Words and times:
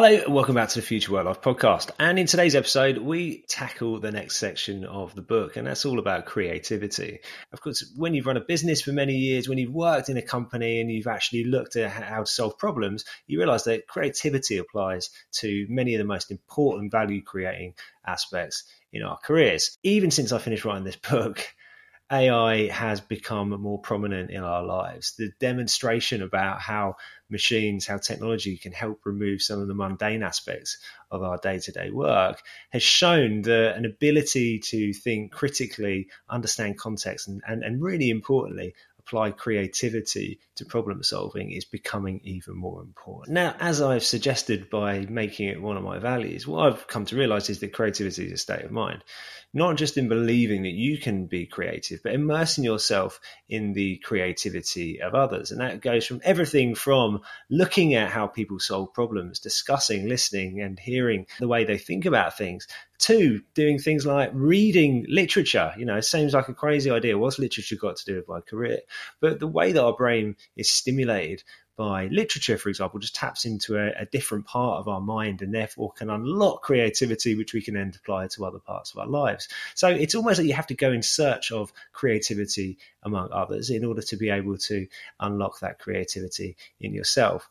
Hello, 0.00 0.14
and 0.14 0.32
welcome 0.32 0.54
back 0.54 0.68
to 0.68 0.76
the 0.76 0.86
Future 0.86 1.10
Work 1.10 1.24
Life 1.24 1.40
podcast. 1.40 1.90
And 1.98 2.20
in 2.20 2.28
today's 2.28 2.54
episode, 2.54 2.98
we 2.98 3.42
tackle 3.48 3.98
the 3.98 4.12
next 4.12 4.36
section 4.36 4.84
of 4.84 5.12
the 5.16 5.22
book, 5.22 5.56
and 5.56 5.66
that's 5.66 5.84
all 5.84 5.98
about 5.98 6.24
creativity. 6.24 7.18
Of 7.52 7.60
course, 7.60 7.92
when 7.96 8.14
you've 8.14 8.26
run 8.26 8.36
a 8.36 8.40
business 8.40 8.80
for 8.80 8.92
many 8.92 9.14
years, 9.14 9.48
when 9.48 9.58
you've 9.58 9.74
worked 9.74 10.08
in 10.08 10.16
a 10.16 10.22
company 10.22 10.80
and 10.80 10.88
you've 10.88 11.08
actually 11.08 11.42
looked 11.42 11.74
at 11.74 11.90
how 11.90 12.20
to 12.20 12.26
solve 12.26 12.56
problems, 12.58 13.06
you 13.26 13.40
realize 13.40 13.64
that 13.64 13.88
creativity 13.88 14.58
applies 14.58 15.10
to 15.32 15.66
many 15.68 15.96
of 15.96 15.98
the 15.98 16.04
most 16.04 16.30
important 16.30 16.92
value 16.92 17.20
creating 17.20 17.74
aspects 18.06 18.62
in 18.92 19.02
our 19.02 19.18
careers. 19.18 19.78
Even 19.82 20.12
since 20.12 20.30
I 20.30 20.38
finished 20.38 20.64
writing 20.64 20.84
this 20.84 20.94
book, 21.10 21.44
AI 22.10 22.68
has 22.68 23.00
become 23.00 23.50
more 23.50 23.78
prominent 23.78 24.30
in 24.30 24.42
our 24.42 24.62
lives. 24.62 25.14
The 25.16 25.30
demonstration 25.40 26.22
about 26.22 26.60
how 26.60 26.96
machines, 27.28 27.86
how 27.86 27.98
technology 27.98 28.56
can 28.56 28.72
help 28.72 29.04
remove 29.04 29.42
some 29.42 29.60
of 29.60 29.68
the 29.68 29.74
mundane 29.74 30.22
aspects 30.22 30.78
of 31.10 31.22
our 31.22 31.36
day 31.36 31.58
to 31.58 31.72
day 31.72 31.90
work 31.90 32.42
has 32.70 32.82
shown 32.82 33.42
that 33.42 33.76
an 33.76 33.84
ability 33.84 34.58
to 34.58 34.92
think 34.94 35.32
critically, 35.32 36.08
understand 36.30 36.78
context, 36.78 37.28
and, 37.28 37.42
and, 37.46 37.62
and 37.62 37.82
really 37.82 38.08
importantly, 38.08 38.74
apply 39.08 39.30
creativity 39.30 40.38
to 40.56 40.64
problem 40.66 41.02
solving 41.02 41.50
is 41.50 41.64
becoming 41.64 42.20
even 42.24 42.54
more 42.54 42.82
important. 42.82 43.34
Now, 43.34 43.56
as 43.58 43.80
I've 43.80 44.04
suggested 44.04 44.68
by 44.68 45.06
making 45.08 45.48
it 45.48 45.62
one 45.62 45.76
of 45.78 45.82
my 45.82 45.98
values, 45.98 46.46
what 46.46 46.66
I've 46.66 46.86
come 46.86 47.06
to 47.06 47.16
realize 47.16 47.48
is 47.48 47.60
that 47.60 47.72
creativity 47.72 48.26
is 48.26 48.32
a 48.32 48.36
state 48.36 48.64
of 48.64 48.70
mind, 48.70 49.02
not 49.54 49.76
just 49.76 49.96
in 49.96 50.08
believing 50.08 50.62
that 50.62 50.74
you 50.74 50.98
can 50.98 51.26
be 51.26 51.46
creative, 51.46 52.00
but 52.02 52.12
immersing 52.12 52.64
yourself 52.64 53.18
in 53.48 53.72
the 53.72 53.96
creativity 53.98 55.00
of 55.00 55.14
others. 55.14 55.52
And 55.52 55.60
that 55.60 55.80
goes 55.80 56.06
from 56.06 56.20
everything 56.22 56.74
from 56.74 57.20
looking 57.48 57.94
at 57.94 58.10
how 58.10 58.26
people 58.26 58.58
solve 58.58 58.92
problems, 58.92 59.40
discussing, 59.40 60.06
listening, 60.06 60.60
and 60.60 60.78
hearing 60.78 61.26
the 61.38 61.48
way 61.48 61.64
they 61.64 61.78
think 61.78 62.04
about 62.04 62.36
things, 62.36 62.66
Two, 62.98 63.42
doing 63.54 63.78
things 63.78 64.04
like 64.04 64.30
reading 64.34 65.06
literature. 65.08 65.72
You 65.78 65.84
know, 65.84 65.96
it 65.96 66.04
seems 66.04 66.34
like 66.34 66.48
a 66.48 66.54
crazy 66.54 66.90
idea. 66.90 67.18
What's 67.18 67.38
literature 67.38 67.76
got 67.76 67.96
to 67.96 68.04
do 68.04 68.16
with 68.16 68.28
my 68.28 68.40
career? 68.40 68.80
But 69.20 69.38
the 69.38 69.46
way 69.46 69.72
that 69.72 69.82
our 69.82 69.94
brain 69.94 70.36
is 70.56 70.70
stimulated 70.70 71.44
by 71.78 72.08
literature, 72.08 72.58
for 72.58 72.68
example, 72.68 72.98
just 72.98 73.14
taps 73.14 73.44
into 73.44 73.76
a, 73.76 73.92
a, 74.00 74.04
different 74.06 74.44
part 74.46 74.80
of 74.80 74.88
our 74.88 75.00
mind 75.00 75.42
and 75.42 75.54
therefore 75.54 75.92
can 75.92 76.10
unlock 76.10 76.60
creativity, 76.60 77.36
which 77.36 77.54
we 77.54 77.62
can 77.62 77.74
then 77.74 77.92
apply 77.94 78.26
to 78.26 78.44
other 78.44 78.58
parts 78.58 78.92
of 78.92 78.98
our 78.98 79.06
lives. 79.06 79.48
So 79.76 79.88
it's 79.88 80.16
almost 80.16 80.38
like 80.38 80.48
you 80.48 80.54
have 80.54 80.66
to 80.66 80.74
go 80.74 80.90
in 80.90 81.02
search 81.02 81.52
of 81.52 81.72
creativity 81.92 82.78
among 83.04 83.30
others 83.30 83.70
in 83.70 83.84
order 83.84 84.02
to 84.02 84.16
be 84.16 84.28
able 84.28 84.58
to 84.58 84.88
unlock 85.20 85.60
that 85.60 85.78
creativity 85.78 86.56
in 86.80 86.92
yourself. 86.92 87.48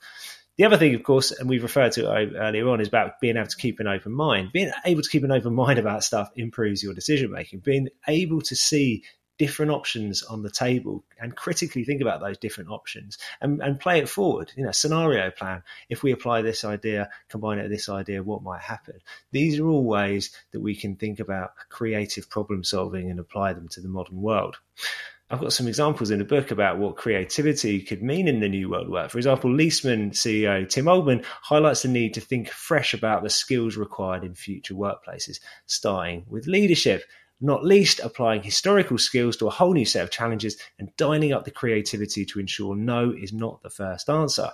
The 0.58 0.66
other 0.66 0.78
thing, 0.78 0.96
of 0.96 1.04
course, 1.04 1.32
and 1.32 1.48
we've 1.48 1.62
referred 1.62 1.92
to 1.94 2.12
it 2.12 2.36
uh, 2.36 2.40
earlier 2.40 2.68
on, 2.68 2.82
is 2.82 2.88
about 2.88 3.20
being 3.20 3.38
able 3.38 3.48
to 3.48 3.58
keep 3.58 3.80
an 3.80 3.88
open 3.88 4.12
mind. 4.12 4.52
Being 4.52 4.72
able 4.86 5.04
to 5.04 5.10
keep 5.10 5.24
an 5.24 5.32
open 5.32 5.54
mind 5.54 5.78
about 5.78 6.04
stuff 6.04 6.32
improves 6.36 6.82
your 6.82 6.96
decision 6.96 7.32
making. 7.32 7.60
Being 7.60 7.90
able 8.08 8.42
to 8.42 8.56
see 8.56 9.04
different 9.38 9.72
options 9.72 10.24
on 10.24 10.42
the 10.42 10.50
table 10.50 11.04
and 11.20 11.36
critically 11.36 11.84
think 11.84 12.02
about 12.02 12.22
those 12.22 12.40
different 12.40 12.72
options 12.72 13.20
and, 13.40 13.62
and 13.62 13.80
play 13.80 14.00
it 14.00 14.10
forward. 14.10 14.52
You 14.56 14.66
know, 14.66 14.72
scenario 14.72 15.30
plan. 15.30 15.62
If 15.90 16.02
we 16.02 16.12
apply 16.12 16.42
this 16.42 16.64
idea, 16.64 17.10
combine 17.30 17.60
it 17.60 17.64
with 17.64 17.72
this 17.72 17.90
idea, 17.90 18.24
what 18.24 18.42
might 18.42 18.62
happen? 18.62 19.00
These 19.32 19.60
are 19.60 19.68
all 19.68 19.86
ways 19.86 20.36
that 20.54 20.60
we 20.60 20.76
can 20.76 20.96
think 20.96 21.20
about 21.20 21.52
creative 21.70 22.30
problem 22.30 22.64
solving 22.64 23.12
and 23.12 23.20
apply 23.20 23.54
them 23.54 23.68
to 23.70 23.82
the 23.82 23.90
modern 23.90 24.22
world. 24.22 24.58
I've 25.30 25.42
got 25.42 25.52
some 25.52 25.68
examples 25.68 26.10
in 26.10 26.20
the 26.20 26.26
book 26.26 26.52
about 26.52 26.78
what 26.78 26.96
creativity 26.96 27.82
could 27.82 28.02
mean 28.02 28.30
in 28.30 28.40
the 28.40 28.48
new 28.48 28.70
world 28.70 28.88
work. 28.88 29.12
For 29.12 29.18
example, 29.18 29.50
Leesman 29.50 30.12
CEO 30.12 30.68
Tim 30.70 30.86
Oldman 30.86 31.26
highlights 31.42 31.82
the 31.82 31.90
need 31.90 32.14
to 32.14 32.22
think 32.22 32.50
fresh 32.50 32.94
about 32.94 33.24
the 33.24 33.30
skills 33.30 33.76
required 33.76 34.24
in 34.24 34.36
future 34.36 34.74
workplaces, 34.74 35.42
starting 35.66 36.26
with 36.30 36.48
leadership, 36.48 37.04
not 37.42 37.66
least 37.66 38.00
applying 38.00 38.42
historical 38.42 38.98
skills 38.98 39.36
to 39.38 39.48
a 39.48 39.52
whole 39.52 39.74
new 39.74 39.86
set 39.86 40.04
of 40.04 40.12
challenges 40.12 40.56
and 40.80 40.96
dialing 40.96 41.34
up 41.34 41.44
the 41.44 41.52
creativity 41.52 42.26
to 42.26 42.40
ensure 42.40 42.74
no 42.74 43.12
is 43.12 43.34
not 43.34 43.62
the 43.62 43.70
first 43.70 44.10
answer. 44.10 44.50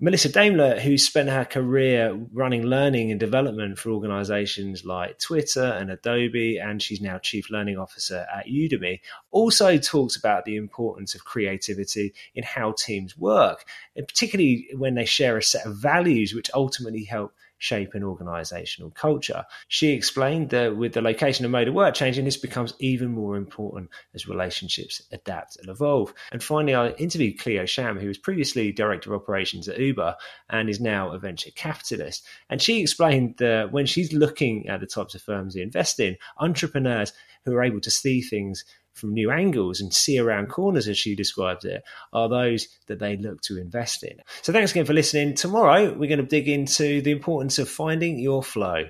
Melissa 0.00 0.28
Daimler, 0.28 0.80
who 0.80 0.98
spent 0.98 1.28
her 1.28 1.44
career 1.44 2.12
running 2.32 2.64
learning 2.64 3.12
and 3.12 3.20
development 3.20 3.78
for 3.78 3.90
organizations 3.90 4.84
like 4.84 5.20
Twitter 5.20 5.62
and 5.64 5.88
Adobe, 5.88 6.58
and 6.58 6.82
she's 6.82 7.00
now 7.00 7.18
Chief 7.18 7.48
Learning 7.48 7.78
Officer 7.78 8.26
at 8.34 8.46
Udemy, 8.46 9.00
also 9.30 9.78
talks 9.78 10.16
about 10.16 10.44
the 10.44 10.56
importance 10.56 11.14
of 11.14 11.24
creativity 11.24 12.12
in 12.34 12.42
how 12.42 12.72
teams 12.72 13.16
work, 13.16 13.66
and 13.94 14.08
particularly 14.08 14.68
when 14.76 14.94
they 14.94 15.04
share 15.04 15.36
a 15.36 15.42
set 15.42 15.64
of 15.64 15.76
values 15.76 16.34
which 16.34 16.50
ultimately 16.54 17.04
help 17.04 17.32
shape 17.64 17.94
an 17.94 18.04
organizational 18.04 18.90
culture. 18.90 19.44
She 19.68 19.92
explained 19.92 20.50
that 20.50 20.76
with 20.76 20.92
the 20.92 21.00
location 21.00 21.46
and 21.46 21.52
mode 21.52 21.68
of 21.68 21.74
work 21.74 21.94
changing, 21.94 22.26
this 22.26 22.36
becomes 22.36 22.74
even 22.78 23.10
more 23.10 23.36
important 23.36 23.88
as 24.14 24.28
relationships 24.28 25.00
adapt 25.10 25.56
and 25.56 25.70
evolve. 25.70 26.12
And 26.30 26.42
finally, 26.42 26.74
I 26.74 26.90
interviewed 26.90 27.38
Cleo 27.38 27.64
Sham, 27.64 27.98
who 27.98 28.08
was 28.08 28.18
previously 28.18 28.70
director 28.70 29.14
of 29.14 29.22
operations 29.22 29.66
at 29.66 29.78
Uber 29.78 30.14
and 30.50 30.68
is 30.68 30.78
now 30.78 31.10
a 31.10 31.18
venture 31.18 31.50
capitalist. 31.54 32.26
And 32.50 32.60
she 32.60 32.82
explained 32.82 33.36
that 33.38 33.72
when 33.72 33.86
she's 33.86 34.12
looking 34.12 34.68
at 34.68 34.80
the 34.80 34.86
types 34.86 35.14
of 35.14 35.22
firms 35.22 35.54
they 35.54 35.62
invest 35.62 35.98
in, 35.98 36.18
entrepreneurs 36.38 37.14
who 37.46 37.54
are 37.54 37.64
able 37.64 37.80
to 37.80 37.90
see 37.90 38.20
things 38.20 38.64
from 38.94 39.12
new 39.12 39.30
angles 39.30 39.80
and 39.80 39.92
see 39.92 40.18
around 40.18 40.48
corners, 40.48 40.88
as 40.88 40.96
she 40.96 41.14
describes 41.14 41.64
it, 41.64 41.82
are 42.12 42.28
those 42.28 42.68
that 42.86 42.98
they 42.98 43.16
look 43.16 43.40
to 43.42 43.58
invest 43.58 44.02
in. 44.02 44.16
So 44.42 44.52
thanks 44.52 44.70
again 44.70 44.86
for 44.86 44.94
listening. 44.94 45.34
Tomorrow, 45.34 45.92
we're 45.92 46.08
going 46.08 46.18
to 46.18 46.26
dig 46.26 46.48
into 46.48 47.02
the 47.02 47.10
importance 47.10 47.58
of 47.58 47.68
finding 47.68 48.18
your 48.18 48.42
flow. 48.42 48.84